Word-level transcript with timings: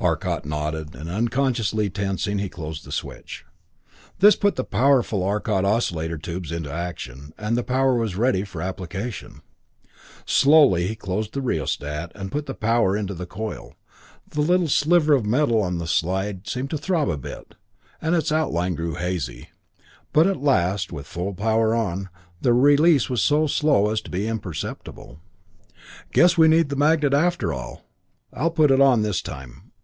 Arcot 0.00 0.44
nodded, 0.44 0.94
and 0.94 1.08
unconsciously 1.08 1.88
tensing, 1.88 2.38
he 2.38 2.48
closed 2.48 2.84
the 2.84 2.92
switch. 2.92 3.44
This 4.18 4.34
put 4.36 4.56
the 4.56 4.64
powerful 4.64 5.22
Arcot 5.22 5.64
oscillator 5.64 6.18
tubes 6.18 6.52
into 6.52 6.70
action, 6.70 7.32
and 7.38 7.56
the 7.56 7.62
power 7.62 7.94
was 7.96 8.16
ready 8.16 8.42
for 8.44 8.60
application. 8.60 9.42
Slowly 10.26 10.88
he 10.88 10.96
closed 10.96 11.32
the 11.32 11.40
rheostat 11.40 12.12
and 12.14 12.32
put 12.32 12.46
the 12.46 12.54
power 12.54 12.96
into 12.96 13.14
the 13.14 13.26
coil. 13.26 13.74
The 14.28 14.40
little 14.42 14.68
sliver 14.68 15.14
of 15.14 15.24
metal 15.24 15.62
on 15.62 15.78
the 15.78 15.86
slide 15.86 16.46
seemed 16.48 16.70
to 16.70 16.78
throb 16.78 17.08
a 17.08 17.16
bit, 17.16 17.54
and 18.02 18.14
its 18.14 18.32
outline 18.32 18.74
grew 18.74 18.94
hazy; 18.94 19.50
but 20.12 20.26
at 20.26 20.42
last, 20.42 20.92
with 20.92 21.06
full 21.06 21.32
power 21.32 21.74
on, 21.74 22.10
the 22.40 22.52
release 22.52 23.08
was 23.08 23.22
so 23.22 23.46
slow 23.46 23.90
as 23.90 24.00
to 24.02 24.10
be 24.10 24.26
imperceptible. 24.28 25.20
"Guess 26.12 26.36
we 26.36 26.48
need 26.48 26.68
the 26.68 26.76
magnet 26.76 27.14
after 27.14 27.52
all; 27.52 27.84
I'll 28.32 28.50
put 28.50 28.72
it 28.72 28.80
on 28.80 29.02
this 29.02 29.22
time." 29.22 29.62